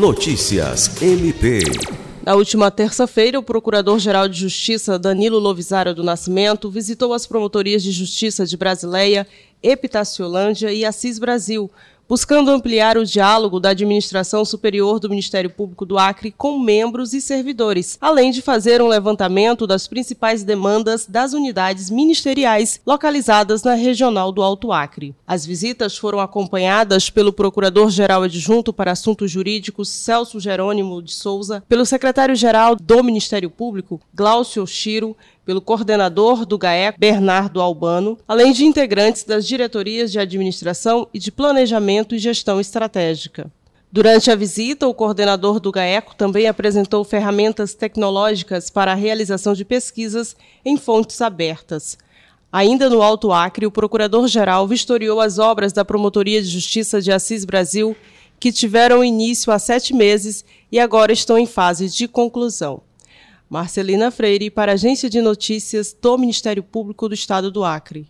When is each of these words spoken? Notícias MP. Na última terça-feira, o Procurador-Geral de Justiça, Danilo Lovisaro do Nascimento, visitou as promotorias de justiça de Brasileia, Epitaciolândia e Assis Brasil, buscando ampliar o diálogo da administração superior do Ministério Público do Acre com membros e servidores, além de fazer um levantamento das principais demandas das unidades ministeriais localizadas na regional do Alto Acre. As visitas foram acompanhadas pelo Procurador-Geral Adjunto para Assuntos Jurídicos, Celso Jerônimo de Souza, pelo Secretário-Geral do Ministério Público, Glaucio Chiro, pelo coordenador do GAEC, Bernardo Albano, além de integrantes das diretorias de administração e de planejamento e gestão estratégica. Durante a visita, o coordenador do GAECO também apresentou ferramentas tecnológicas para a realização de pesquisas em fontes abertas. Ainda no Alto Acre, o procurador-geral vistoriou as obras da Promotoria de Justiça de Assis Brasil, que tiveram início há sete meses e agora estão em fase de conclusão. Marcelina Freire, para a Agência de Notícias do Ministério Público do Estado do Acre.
Notícias 0.00 1.02
MP. 1.02 1.60
Na 2.24 2.34
última 2.34 2.70
terça-feira, 2.70 3.38
o 3.38 3.42
Procurador-Geral 3.42 4.30
de 4.30 4.40
Justiça, 4.40 4.98
Danilo 4.98 5.38
Lovisaro 5.38 5.94
do 5.94 6.02
Nascimento, 6.02 6.70
visitou 6.70 7.12
as 7.12 7.26
promotorias 7.26 7.82
de 7.82 7.92
justiça 7.92 8.46
de 8.46 8.56
Brasileia, 8.56 9.26
Epitaciolândia 9.62 10.72
e 10.72 10.86
Assis 10.86 11.18
Brasil, 11.18 11.70
buscando 12.10 12.50
ampliar 12.50 12.98
o 12.98 13.06
diálogo 13.06 13.60
da 13.60 13.70
administração 13.70 14.44
superior 14.44 14.98
do 14.98 15.08
Ministério 15.08 15.48
Público 15.48 15.86
do 15.86 15.96
Acre 15.96 16.34
com 16.36 16.58
membros 16.58 17.14
e 17.14 17.20
servidores, 17.20 17.96
além 18.00 18.32
de 18.32 18.42
fazer 18.42 18.82
um 18.82 18.88
levantamento 18.88 19.64
das 19.64 19.86
principais 19.86 20.42
demandas 20.42 21.06
das 21.06 21.34
unidades 21.34 21.88
ministeriais 21.88 22.80
localizadas 22.84 23.62
na 23.62 23.74
regional 23.74 24.32
do 24.32 24.42
Alto 24.42 24.72
Acre. 24.72 25.14
As 25.24 25.46
visitas 25.46 25.96
foram 25.96 26.18
acompanhadas 26.18 27.08
pelo 27.08 27.32
Procurador-Geral 27.32 28.24
Adjunto 28.24 28.72
para 28.72 28.90
Assuntos 28.90 29.30
Jurídicos, 29.30 29.88
Celso 29.88 30.40
Jerônimo 30.40 31.00
de 31.00 31.12
Souza, 31.12 31.62
pelo 31.68 31.86
Secretário-Geral 31.86 32.74
do 32.74 33.04
Ministério 33.04 33.50
Público, 33.50 34.00
Glaucio 34.12 34.66
Chiro, 34.66 35.16
pelo 35.44 35.60
coordenador 35.60 36.46
do 36.46 36.56
GAEC, 36.56 36.96
Bernardo 36.98 37.60
Albano, 37.60 38.16
além 38.28 38.52
de 38.52 38.64
integrantes 38.64 39.24
das 39.24 39.44
diretorias 39.44 40.12
de 40.12 40.18
administração 40.18 41.08
e 41.12 41.18
de 41.18 41.32
planejamento 41.32 41.99
e 42.14 42.18
gestão 42.18 42.60
estratégica. 42.60 43.50
Durante 43.92 44.30
a 44.30 44.36
visita, 44.36 44.86
o 44.86 44.94
coordenador 44.94 45.58
do 45.58 45.72
GAECO 45.72 46.14
também 46.14 46.46
apresentou 46.46 47.02
ferramentas 47.02 47.74
tecnológicas 47.74 48.70
para 48.70 48.92
a 48.92 48.94
realização 48.94 49.52
de 49.52 49.64
pesquisas 49.64 50.36
em 50.64 50.76
fontes 50.76 51.20
abertas. 51.20 51.98
Ainda 52.52 52.88
no 52.88 53.02
Alto 53.02 53.32
Acre, 53.32 53.66
o 53.66 53.70
procurador-geral 53.70 54.66
vistoriou 54.68 55.20
as 55.20 55.38
obras 55.38 55.72
da 55.72 55.84
Promotoria 55.84 56.40
de 56.40 56.48
Justiça 56.48 57.00
de 57.00 57.10
Assis 57.10 57.44
Brasil, 57.44 57.96
que 58.38 58.52
tiveram 58.52 59.04
início 59.04 59.52
há 59.52 59.58
sete 59.58 59.92
meses 59.92 60.44
e 60.70 60.78
agora 60.78 61.12
estão 61.12 61.36
em 61.36 61.46
fase 61.46 61.88
de 61.88 62.06
conclusão. 62.06 62.82
Marcelina 63.48 64.12
Freire, 64.12 64.50
para 64.50 64.70
a 64.70 64.74
Agência 64.74 65.10
de 65.10 65.20
Notícias 65.20 65.92
do 66.00 66.16
Ministério 66.16 66.62
Público 66.62 67.08
do 67.08 67.14
Estado 67.14 67.50
do 67.50 67.64
Acre. 67.64 68.06